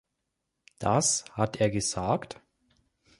[0.79, 2.41] Das hat er gesagt?